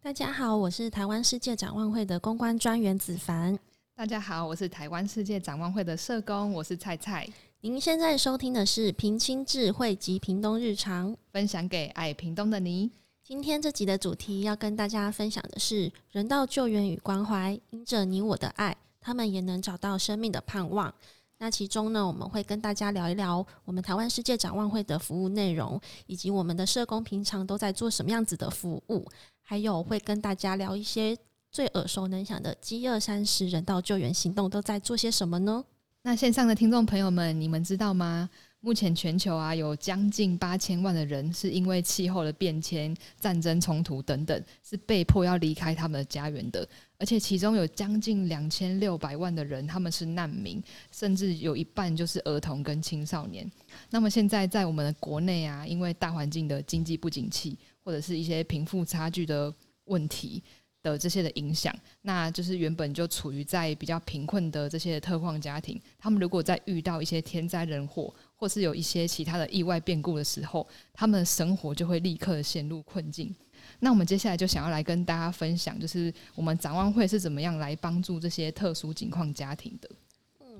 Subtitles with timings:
[0.00, 3.58] 大家好，我是台湾世界展望会的公关专员子凡。
[3.96, 7.28] 大家好，我是台湾世界展望会的社工，我是菜菜。
[7.60, 12.90] 您现在收听的是平清智慧及屏东日常，分享给爱屏东的你。
[13.24, 20.94] 今天这集的主题要跟大家分享的是人道救援与关怀，因着你我的爱，他们也能找到生命的盼望。
[21.38, 29.06] 那其中呢，我们会跟大家聊一聊我们台湾世界展望会的服务内容，以及我们的社工平常都在做什么样子的服务，
[29.40, 31.16] 还有会跟大家聊一些
[31.50, 35.64] 最耳熟能详的“饥饿三十”人道救援行动都在做些什么呢？
[36.02, 38.28] 那线上的听众朋友们，你们知道吗？
[38.60, 46.68] 目前全球啊，有将近八千万的人是因为气候的变迁、战争冲突等等，是被迫要离开他们的家园的。
[46.98, 53.48] 而且其中有将近两千六百万的人，他们是难民，甚至有一半就是儿童跟青少年。
[53.90, 60.42] 那么现在在我们的国内啊，因为大环境的经济不景气，或者是一些贫富差距的问题。
[60.80, 73.34] 的这些的影响，那就是原本就处于在比较贫困的这些特矿家庭，他们如果在遇到一些天灾人祸，或是有一些其他的意外变故的时候，他们的生活就会立刻陷入困境。
[73.80, 79.90] 那我们接下来就想要来跟大家分享，就是我们展望会是怎么样来帮助这些特殊情况家庭的。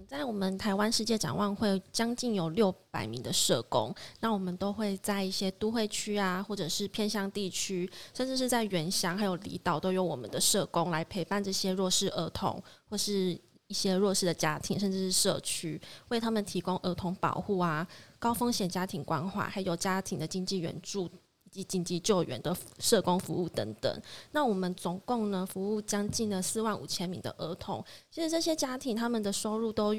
[0.07, 13.39] 在我们台湾世界展望会，将近有六百名的社工，那我们都会在一些都会区啊，或者是偏乡地区，甚至是在原乡还有离岛，都有我们的社工来陪伴这些弱势儿童，或是
[13.69, 17.87] 一些弱势的家庭，甚至是社区，为他们提供儿童保护啊、
[18.19, 21.09] 高风险家庭关怀，还有家庭的经济援助。
[21.51, 24.03] 以及紧急救援的社工服务等等，
[24.33, 27.83] 那我们总共呢服务将近呢四万五千名的儿童。
[28.11, 29.95] 其实这些家庭他们的收入都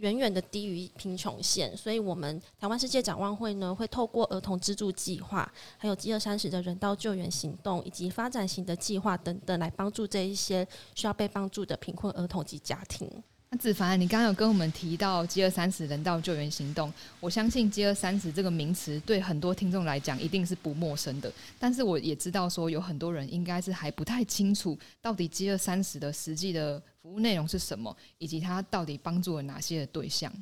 [0.00, 13.08] 远远的低于贫穷线，所以我们台湾世界展望会呢会透过儿童资助计划，还有饥饿三十的人道救援行动，以及发展型的计划等等，来帮助这一些需要被帮助的贫困儿童及家庭。
[13.52, 21.32] 那子凡，你刚刚有跟我们提到“饥饿三十”人道救援行动，我相信“饥饿三十”这个名词对很多听众来讲一定是不陌生的。
[21.58, 30.32] 但是我也知道说，有很多人应该是还不太清楚到底“饥饿三十”的实际的服务内容是什么，以及它到底帮助了哪些的对象。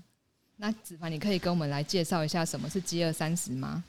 [0.57, 3.85] 那子凡，你可以跟我们来介绍一下什么是“饥饿三十”吗？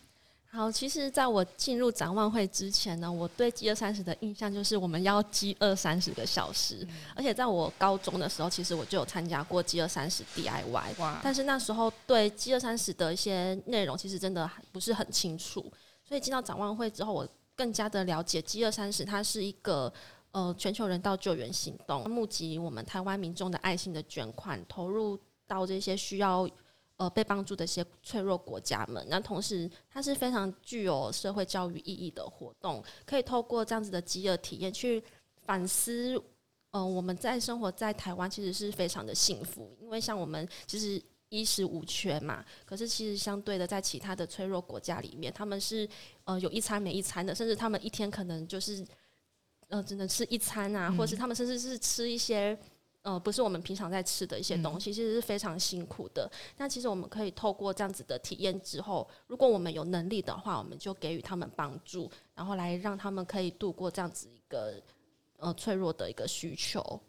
[0.52, 15.72] 好，其实在我进入展望会之前呢，我对饥饿三十的印象就是我们要饥饿三十个小时，而且在我高中的时候，其实我就有参加过饥饿三十 DIY，但是那时候对饥饿三十的一些内容其实真的不是很清楚，
[16.03, 19.91] 所以进到展望会之后，我更加的了解饥饿三十，它是一个
[20.31, 26.47] 呃全球人道救援行动，募集我们台湾民众的爱心的捐款，投入到这些需要。
[27.00, 35.01] 呃，被帮助的一些脆弱国家们，那同时它是非常具有社会教育意义的活动，可以透过这样子的饥饿体验去
[35.45, 36.22] 反思，
[36.72, 45.88] 呃，我们在生活在台湾其实是非常的幸福，因为像我们其实衣食无缺嘛，可是其实相对的在其他的脆弱国家里面，他们是
[46.25, 48.85] 呃有一餐没一餐的，甚至他们一天可能就是
[49.69, 52.56] 呃只能吃一餐啊，或是他们甚至是吃一些。
[53.02, 56.30] 呃，不是我们平常在吃的一些东西，其实是非常辛苦的。
[56.57, 64.74] 那其实我们可以透过这样子的体验之后，如果我们有能力的话，我们就给予他们帮助，然后来让他们可以度过这样子一个
[65.38, 67.00] 呃脆弱的一个需求。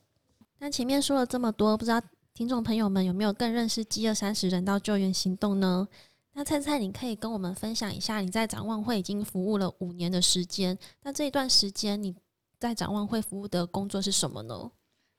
[0.60, 2.00] 那前面说了这么多，不知道
[2.32, 5.86] 听众朋友们有没有更认识饥饿三十人道救援行动呢？
[6.34, 12.14] 那菜菜，你可以跟我们分享一下，你在展望会已经服务了五年的时间，那这一段时间你
[12.60, 14.70] 在展望会服务的工作是什么呢？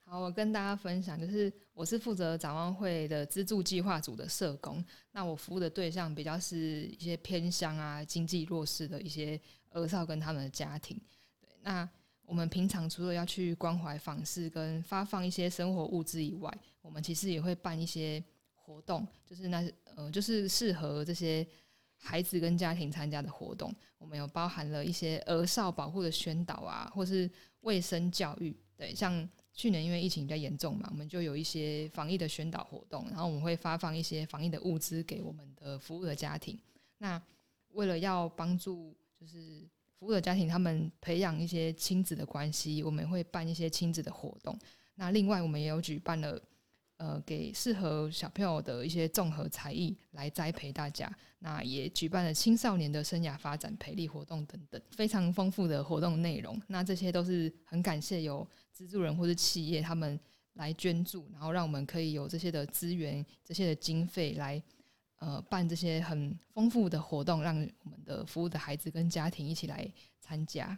[0.05, 4.83] 好，我跟大家分享，就是我是负责展望会的资助计划组的社工。
[5.11, 9.39] 那我服务的对象比较是一些偏乡啊、经济弱势的一些
[9.71, 10.95] 儿少跟他们的家庭。
[11.39, 11.89] 对，那
[12.25, 18.23] 我们平常除了要去关怀访视跟发放一些生活物资以外，我们其实也会办一些
[18.53, 21.47] 活动，就是那呃，就是适合这些
[22.01, 23.73] 孩子跟家庭参加的活动。
[23.97, 27.29] 我们有包含了一些儿少保护的宣导啊，或是
[27.61, 28.53] 卫生教育。
[28.75, 29.29] 对，像。
[29.53, 36.57] 去年因为疫情比较严重嘛，我们就有一些防疫的宣导活动，然后我们会发放一些防疫的物资给我们的服务的家庭。
[36.97, 37.21] 那
[37.73, 39.67] 为了要帮助就是
[39.99, 44.57] 服务的家庭，他们培养一些亲子的关系，我们会办一些亲子的活动。
[44.95, 46.41] 那另外我们也有举办了
[47.01, 51.11] 呃给适合小朋友的一些综合才艺来栽培大家。
[51.39, 56.61] 那也举办了青少年的生涯发展培力活动等等，非常丰富的活动内容。
[56.67, 58.47] 那这些都是很感谢有。
[58.73, 60.19] 资助人或者企业，他们
[60.53, 64.63] 来捐助，然后让我们可以有这些的资源、这些的经费来，
[65.19, 67.53] 呃，办这些很丰富的活动，让
[67.83, 69.87] 我们的服务的孩子跟家庭一起来
[70.19, 70.75] 参加。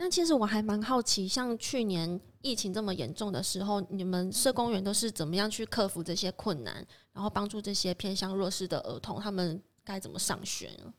[0.00, 10.94] 那其实我还蛮好奇，像去年疫情这么严重的时候，你们社工员都是怎么样去克服这些困难，然后帮助这些偏向弱势的儿童，他们该怎么上学呢？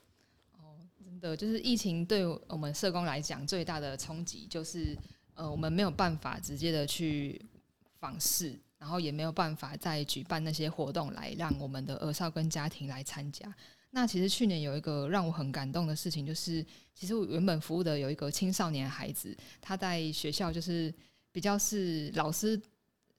[0.57, 4.97] 哦，真的，就是疫情对我们社工来讲最大的冲击，就是
[5.33, 7.41] 呃，我们没有办法直接的去
[7.99, 13.55] 访视，然后也没有办法再举办那些活动来让我们的儿少跟家庭来参加。
[13.91, 16.63] 那其实去年有一个让我很感动的事情，就是
[16.93, 20.93] 其实我原本服务的有一个青少年孩子，他在学校就是
[21.31, 22.61] 比较是老师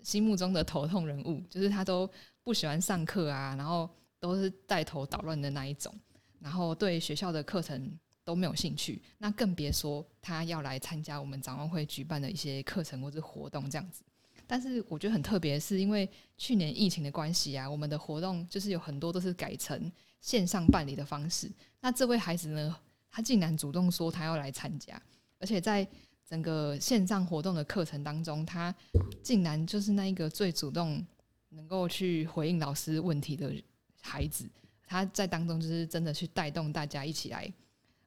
[0.02, 2.08] 心目中的头痛人物，就是他都
[2.44, 3.90] 不喜欢上课啊，然后
[4.20, 5.92] 都是带头捣乱的那一种，
[6.38, 14.04] 然后对学校的课程都没有兴趣，那更别说他要来参加我们展望会举办的一些课程或者活动这样子。
[14.46, 16.08] 但是我觉得很特别，是因为
[16.38, 19.90] 去年疫情的关系啊，我们的活动就是有很多都是改成。
[20.20, 21.50] 线上办理的方式，
[21.80, 22.76] 那这位孩子呢？
[23.12, 25.02] 他竟然主动说他要来参加，
[25.40, 25.84] 而且在
[26.24, 28.72] 整个线上活动的课程当中，他
[29.20, 31.04] 竟然就是那一个最主动
[31.48, 33.52] 能够去回应老师问题的
[34.00, 34.48] 孩子。
[34.86, 37.52] 他在当中就是真的去带动大家一起来，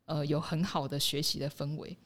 [0.06, 1.98] 呃，有很好的学习的氛围。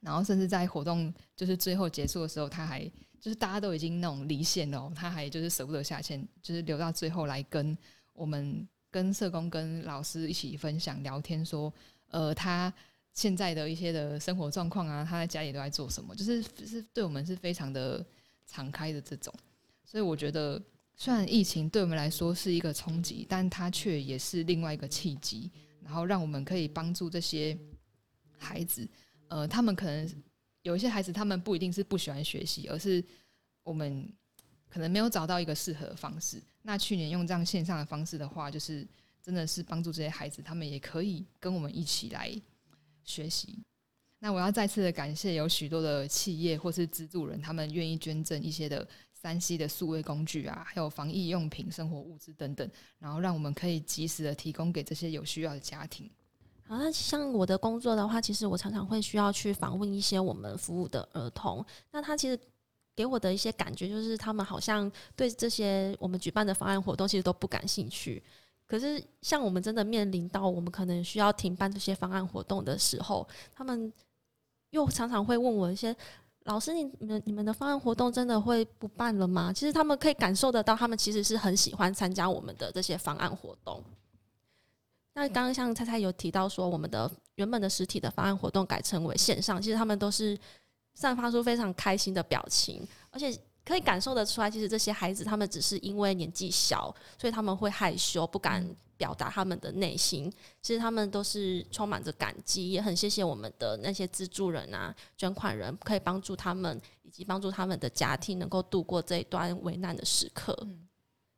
[0.00, 2.80] 然后甚至在活动就是最后结束的时候，他还
[3.20, 7.76] 就是大家都已经那种离线了，他还就是舍不得下线，就是留到最后来跟
[8.14, 8.66] 我们。
[8.92, 11.72] 跟社工、跟老师一起分享、聊天，说，
[12.10, 12.72] 呃，他
[13.12, 18.06] 现在的一些的生活状况啊，他在家里都在做什么，就是是对我们是非常的
[18.46, 19.34] 敞开的这种。
[19.84, 20.62] 所以我觉得，
[20.94, 25.50] 虽然疫情对我们来说是一个冲击，但它却也是另外一个契机，
[25.82, 27.58] 然后让我们可以帮助这些
[28.38, 28.86] 孩子。
[29.26, 30.22] 呃，他们可能
[30.62, 33.02] 有一些孩子，他们不一定是不喜欢学习，而是
[33.64, 34.08] 我们。
[34.72, 36.42] 可能没有找到一个适合的方式。
[36.62, 38.86] 那去年用这样线上的方式的话，就是
[39.20, 42.32] 真的是帮助这些孩子，他们也可以跟我们一起来
[43.04, 43.58] 学习。
[44.20, 52.70] 那我要再次的感谢有许多的企业或是资助人，他们愿意捐赠一些的三 C 的数位工具啊，还有防疫用品、生活物资等等，
[53.00, 56.08] 然后让我们可以及时的提供给这些有需要的家庭。
[56.64, 61.66] 好，那像我的工作的话，其实我常常会需要去访问一些我们服务的儿童。
[61.90, 62.38] 那他其实。
[62.94, 68.22] 给我的一些感觉就是，他们好像对这些我们举办的方案活动其实都不感兴趣。
[68.66, 73.92] 可是，像我们真的面临到我们可能需要停办这些方案活动的时候，他们
[74.70, 75.94] 又常常会问我一些
[76.44, 83.82] ：“老师，你们你们的方案活动真的会不办了吗？”其实他们可以感受得到，他们其实是很喜欢参加我们的这些方案活动。
[85.14, 90.38] 那刚刚像菜菜有提到说，我们的原本的实体的方案活动改成为线上，其实他们都是。
[90.94, 98.64] 散发出非常开心的表情，而且可以感受得出来，其实这些孩子他们只是因为年纪小，所以他们会害羞，不敢
[98.96, 100.32] 表达他们的内心。
[100.60, 110.56] 其实他们都是充满着感激，也很谢谢我们的那些资助人啊、捐款人，可以帮助他们以及帮助他们的家庭能够度过这一段危难的时刻。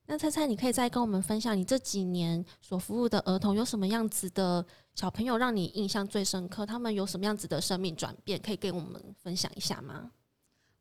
[0.07, 4.65] 那猜猜，你可以再跟我们分享，你这几年所服务的儿童有什么样子的
[4.95, 6.67] 小朋友让你印象最深刻？
[6.67, 10.13] 他们有什么样子的生命转变，可以跟我们分享一下吗？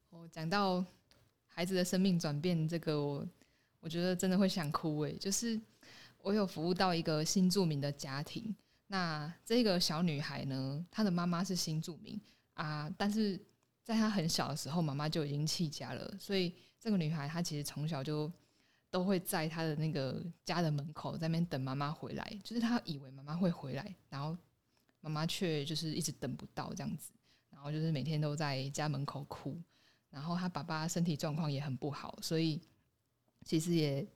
[0.10, 0.84] 哦讲到
[1.48, 3.25] 孩子的生命转变，这个我
[3.80, 5.14] 我觉得真的会想哭诶。
[5.14, 5.58] 就是
[6.22, 8.54] 我有服务到一个新住民的家庭，
[8.88, 12.20] 那这个小女孩呢，她的妈妈是新住民
[12.56, 13.40] 啊，但是
[13.86, 18.30] 在她很小的时候，妈妈就已经弃家了，所以这个女孩她其实从小就。
[18.93, 24.38] 都会在他的那个家的门口在那边等妈妈回来，就是他以为妈妈会回来，然后
[25.01, 27.12] 妈妈却就是一直等不到这样子，
[27.50, 29.59] 然后就是每天都在家门口哭，
[30.12, 32.62] 然后他爸爸身体状况也很不好，所以
[33.43, 34.07] 其实也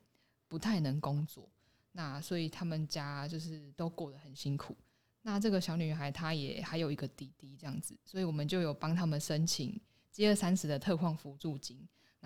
[0.48, 1.50] 不太能工作，
[1.94, 4.78] 那所以他们家就是都过得很辛苦。
[5.24, 9.82] 那这个小女孩她也还有一个弟弟这样子，所以我们就有帮他们申请
[10.12, 11.76] 接二三十的特矿辅助金。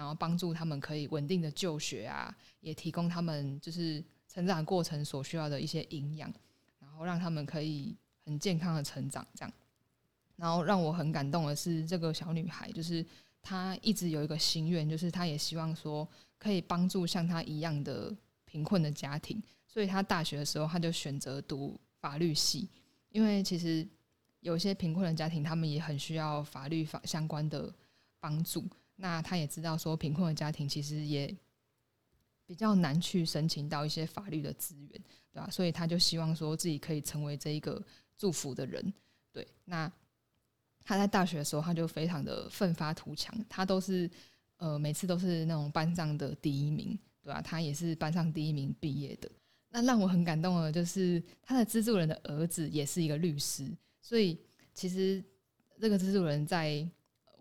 [0.02, 6.34] 然后帮助他们可以稳定的就学啊，也提供他们就是成长过程所需要的一些营养，
[6.80, 9.24] 然后让他们可以很健康的成长。
[9.36, 9.54] 这样，
[10.38, 13.06] 然后让我很感动的是，这个小女孩就是
[13.44, 16.08] 她一直有一个心愿，就是她也希望说
[16.40, 18.12] 可以帮助像她一样的
[18.44, 19.40] 贫困的家庭。
[19.68, 22.68] 所以她大学的时候，她就选择读法律系，
[23.12, 23.88] 因为其实
[24.40, 27.72] 有些贫困的家庭，他们也很需要法律法相关的
[28.20, 28.66] 帮助。
[28.96, 31.36] 那他也知道说，贫困的家庭其实也
[32.46, 34.90] 比较难去申请到一些法律的资源，
[35.32, 35.50] 对吧？
[35.50, 37.84] 所以他就希望说自己可以成为这一个
[38.18, 38.94] 祝福的人。
[39.32, 39.92] 对，那
[40.84, 44.10] 他在大学的时候，他就非常的奋发图强，他都是
[44.58, 47.42] 呃每次都是那种班上的第一名，对吧？
[47.42, 49.32] 他也是班上第一名毕业的。
[49.70, 53.68] 那让我很感动的，就是他的资助人的儿子也是一个律师，
[54.02, 54.38] 所以
[54.74, 55.24] 其实。
[55.80, 56.88] 这个资助人在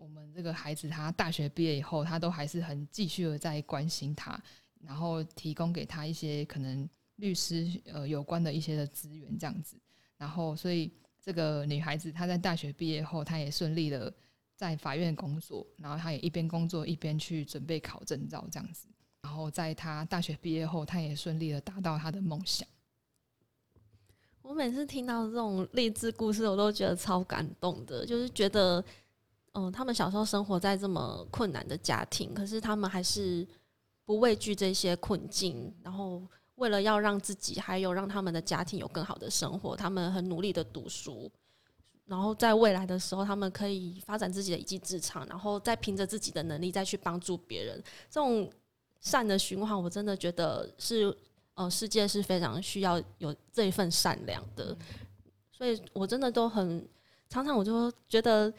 [0.01, 4.41] 我们这个孩子他大学毕业以后，他都还是很继续的在关心他，
[4.79, 9.77] 然后提供给他一些可能律师呃有关的一些的资源这样子。
[10.17, 10.91] 然后，所以
[11.21, 14.11] 这个女孩子她在大学毕业后，她也顺利的
[14.55, 18.87] 在法院工作，然后她也一边工作一边去准备考证照这样子。
[19.21, 22.67] 然后在她大学毕业后，她也顺利的达到她的梦想。
[24.41, 28.03] 我每次听到这种励志故事，我都觉得超感动的。
[28.05, 28.83] 就是觉得，
[29.53, 33.47] 嗯，他们小时候生活在这么困难的家庭，可是他们还是
[34.05, 36.21] 不畏惧这些困境，然后
[36.55, 41.31] 为了要让自己还有让他们的家庭有更好的生活，他们很努力的读书，
[42.05, 47.83] 然后在未来的时候，他们可以发展自己的一技之长，然后再凭着自己的能力再去帮助别人。
[48.09, 48.49] 这种
[48.99, 51.15] 善的循环，我真的觉得是。
[51.53, 54.75] 呃，世界是非常需要有这一份善良的，
[55.51, 56.87] 所以我真的都很
[57.27, 58.51] 常常我就觉得，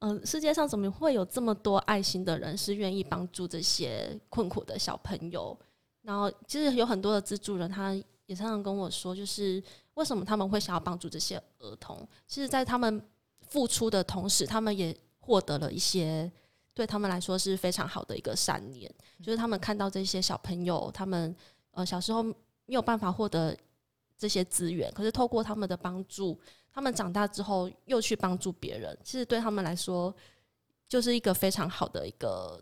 [0.00, 5.58] 嗯，世界上怎么会有这么多爱心的人是愿意帮助这些困苦的小朋友？
[6.02, 7.94] 然后其实有很多的资助人，他
[8.26, 9.62] 也常常跟我说，就是
[9.94, 12.06] 为什么他们会想要帮助这些儿童？
[12.26, 13.02] 其实，在他们
[13.40, 16.30] 付出的同时，他们也获得了一些
[16.74, 21.34] 对他们来说是非常好的一个善念，就是他们看到这些小朋友，他们。
[21.76, 22.34] 呃，小时候没
[22.68, 23.52] 有办法获得
[24.16, 26.38] 这些资源，可是透过他们的帮助，
[26.74, 30.12] 他们长大之后又去帮助别人，其实对他们来说
[30.88, 32.60] 就是一个非常好的一个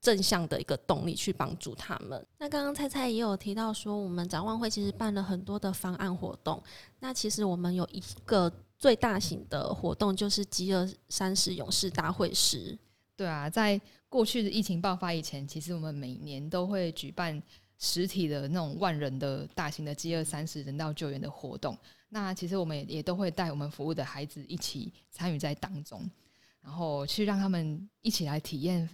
[0.00, 2.26] 正向的一个动力去帮助他们。
[2.38, 6.60] 那刚刚菜菜也有提到说，我们展望会其实办了很多的方案活动。
[6.98, 12.76] 那其实我们有一个最大型的活动，就是饥饿三十勇士大会师。
[13.16, 17.40] 对啊，在过去的疫情爆发以前，其实我们每年都会举办。
[17.84, 21.76] 实体的那种万人的大型的饥饿三十人道救援的活动，
[22.14, 26.06] 那其实我们也也都会带我们服务的孩子一起参与在当中，
[26.60, 28.86] 然后去让他们一起来体验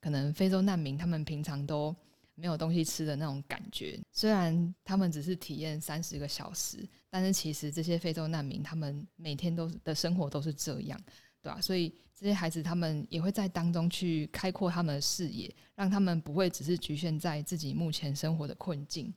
[0.00, 1.94] 可能非洲难民他们平常都
[2.36, 4.00] 没有东西吃的那种感觉。
[4.12, 10.98] 虽然他们只是体验三十个小时，但是其实这些非洲难民他们每天都的生活都是这样。
[11.42, 11.58] 对吧？
[11.58, 19.10] 所以这些孩子他们也会在当中去开阔他们的视野，让他们不会只是局限在自己目前生活的困境。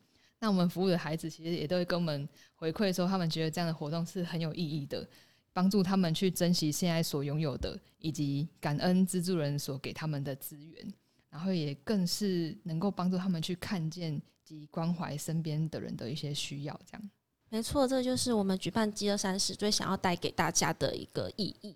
[0.44, 5.08] 那我们服务的孩子其实也都会跟我们回馈说，他们觉得这样的活动是很有意义的，
[5.54, 10.92] 帮助他们去珍惜现在所拥有的，以及感恩资助人所给他们的资源，
[11.30, 16.78] 然后也更是能够帮助他们去看见及关怀身边的人的一些需要。
[16.84, 17.10] 这样，
[17.48, 21.74] 没错，这就是我们举办饥饿三十最想要带给大家的一个意义。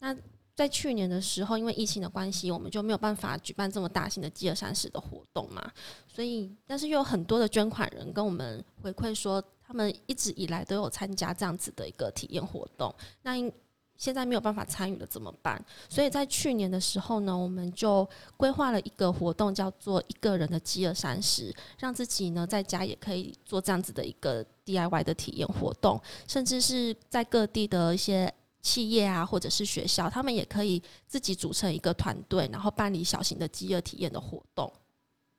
[0.00, 0.12] 那
[0.58, 5.70] 在去年的时候，因为疫情的关系，我们就没有办法举办这么大型的饥饿三十的活动嘛。
[6.08, 12.92] 所以，但是又有很多的捐款人跟我们回馈说，他们一直以来都有参加这样子的一个体验活动。
[13.22, 13.34] 那
[13.96, 15.64] 现在没有办法参与了怎么办？
[15.88, 18.04] 所以在去年的时候呢，我们就
[18.36, 28.34] 规划了一个活动，叫做一个人的饥饿三十，让自己呢在家也可以做这样子的一个 DIY 的体验活动，甚至是在各地的一些。
[28.68, 34.70] 企业啊，或者是学校，他们也可以自己组成一个团队，然后办理小型的饥饿体验的活动。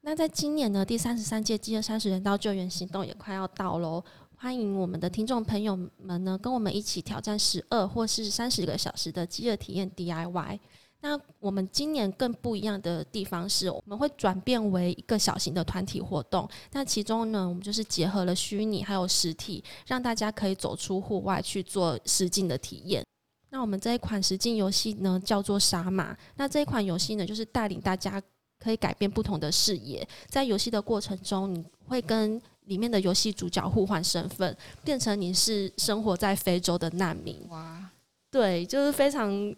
[0.01, 4.03] 那在今年呢，第三十三届饥饿三十人道救援行动也快要到喽，
[4.35, 10.59] 欢迎我们的听众朋友们呢，跟我们一起挑战十二或是三十个小时的饥饿体验 DIY。
[11.01, 16.49] 那我们今年更不一样的地方是，我们会转变为一个小型的团体活动。
[16.73, 23.05] 那其中呢，我们就是结合了虚拟还有实体，让大家可以走出户外去做实境的体验。
[23.49, 26.17] 那我们这一款实境游戏呢，叫做杀马。
[26.35, 28.21] 那这一款游戏呢，就是带领大家
[28.59, 37.45] 可以改变不同的视野，在游戏的过程中，你会跟里面的游戏主角互换身份，变成你是生活在非洲的难民。
[37.49, 37.89] 哇，
[38.31, 39.55] 对，就是非常。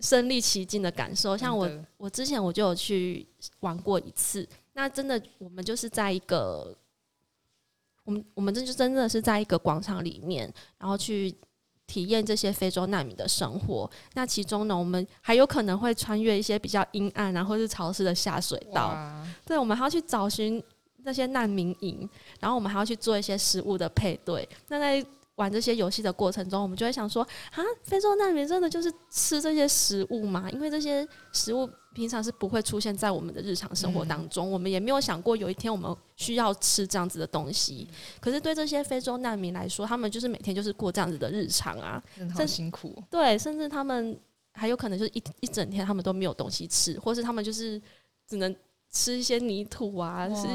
[0.00, 3.26] 身临其境的感受，像我，我之前我就有去
[3.60, 4.46] 玩过一次。
[4.72, 6.76] 那真的，我们就是在一个，
[8.02, 11.32] 我们我们这就真的是在一个广场里面，然后去
[11.86, 13.90] 体验这些非洲难民的生活。
[14.14, 18.96] 那其中呢，我们还有可能会穿越一些比较阴暗然后是潮湿的下水道。
[19.44, 20.62] 对，我们还要去找寻
[21.02, 22.08] 那些难民营，
[22.40, 24.48] 然后我们还要去做一些食物的配对。
[24.68, 25.04] 那在
[25.36, 30.48] 玩这些游戏的过程中，我们就会想说：啊，非洲难民真的就是吃这些食物吗？
[30.52, 37.88] 因为这些食物平常是不会出现在我们的日常生活当中，我们也没有想过有一天我们需要吃这样子的东西。
[38.20, 42.02] 可是对这些非洲难民来说，他们就是每天就是过这样子的日常啊，
[42.34, 43.02] 很辛苦。
[43.10, 44.16] 对，甚至他们
[44.52, 47.82] 还有可能就是一一整天他们都没有东西吃，或是他们就是
[48.28, 48.54] 只能
[48.92, 50.46] 吃一些泥土啊，是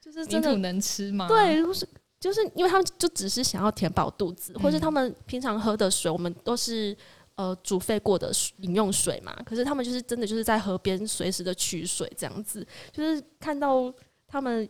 [0.00, 1.28] 就是泥土能吃吗？
[1.28, 1.86] 对，就是。
[2.24, 6.96] 就是因为他们就只是想要填饱肚子，或是他们平常喝的水，我们都是
[7.34, 13.92] 呃煮沸过的饮用水嘛，可是他们就是真的就是在河边随时的取水这样子，就是看到
[14.26, 14.66] 他们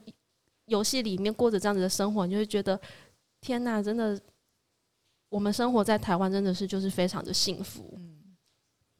[0.65, 2.77] 游戏里面过着这样子的生活，你就会觉得
[3.41, 4.21] 天哪，真的，
[5.29, 7.97] 我们生活在台湾真的是就是非常的幸福。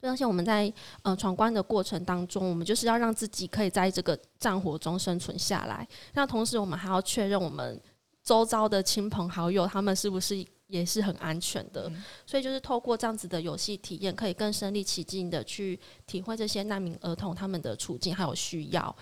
[0.01, 5.89] 而且我们在呃闯关的过程当中，我们就是要让自己可以在这个战火中生存下来。
[6.13, 7.81] 那同时，我们还要确认我们
[8.25, 11.93] 周遭的亲朋好友他们是不是也是很安全的。
[12.27, 18.97] 所以，就是透过这样子的游戏体验，可以更身临其境的去体会这些难民儿童他们的处境还有需要。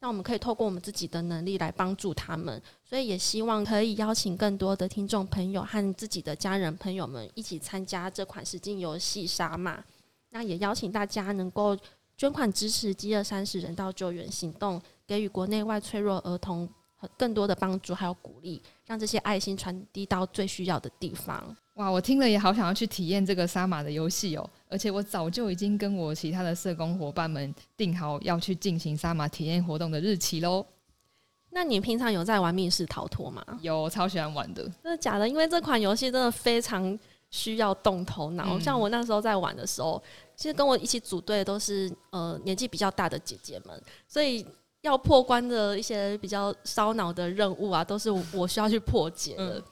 [0.00, 9.78] 那我们可以透过我们自己的能力来帮助他们，所以也希望可以邀请更多的听众朋友和自己的家人朋友们一起参加这款实境游戏《杀马》。
[10.30, 11.76] 那也邀请大家能够
[12.16, 16.68] 捐款支持饥饿三十人道救援行动，给予国内外脆弱儿童
[17.18, 21.56] 更多的帮助还有鼓励，让这些爱心传递到最需要的地方。
[21.74, 24.48] 哇，我听了也好想要去体验这个杀马的游戏哦！
[24.68, 30.64] 而且我早就已经跟我其他的社工伙伴们定好要去进行杀马体验活动的日期喽。
[31.50, 33.44] 那你平常有在玩密室逃脱吗？
[33.60, 34.62] 有，超喜欢玩的。
[34.82, 35.28] 真的假的？
[35.28, 36.98] 因为这款游戏真的非常
[37.30, 38.58] 需要动头脑。
[38.58, 40.02] 像我那时候在玩的时候，
[40.34, 44.46] 其实跟我一起组队的都是呃年纪比较大的姐姐们，所以
[44.86, 49.62] 要破关的一些比较烧脑的任务啊，都是我需要去破解的。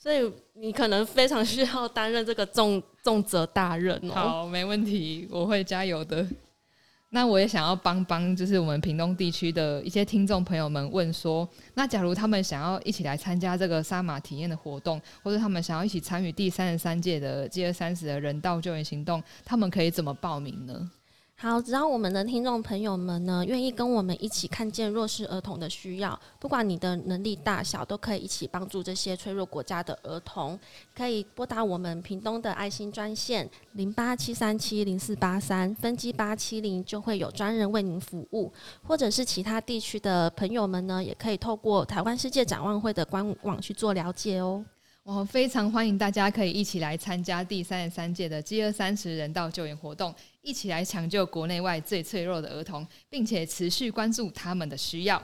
[0.00, 4.14] 所以你可能非常需要担任这个重重责大任哦。
[4.14, 6.24] 好，没问题，我会加油的。
[7.10, 20.90] 那我也想要帮帮，就是我们屏东地区的一些听众朋友们问说，那假如他们想要一起来参加这个杀马体验的活动，或者他们想要一起参与第三十三届的 G 二三十的人道救援行动，他们可以怎么报名呢？
[21.40, 30.58] 好，只要我们的听众朋友们呢，愿意跟我们一起看见弱势儿童的需要，不管你的能力大小，都可以一起帮助这些脆弱国家的儿童。
[30.92, 38.52] 可以拨打我们屏东的爱心专线零八七三七零四八三分机八七零，就会有专人为您服务。
[38.82, 44.64] 或者是其他地区的朋友们呢，也可以透过台湾世界展望会的官网去做了解哦。
[45.08, 55.16] 我非常欢迎大家可以一起来参加第三十三届的饥饿三十人道救援活动，一起来抢救国内外最脆弱的儿童，并且持续关注他们的需要。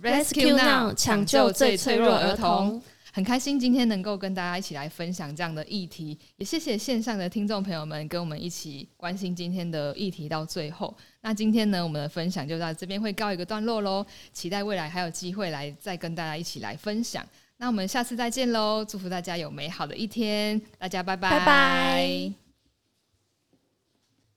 [0.00, 2.80] Rescue Now，抢救最脆弱儿童。
[3.12, 10.96] 很开心今天能够跟大家一起来分享这样的议题，也谢谢线上的听众朋友们跟我们一起关心今天的议题到最后。
[11.20, 17.26] 那今天呢，我们的分享就到这边会告一个段落喽，期待未来还有机会来再跟大家一起来分享。
[17.62, 18.84] 那我们下次再见喽！
[18.84, 21.30] 祝福大家有美好的一天，大家拜拜。
[21.30, 22.41] 拜拜。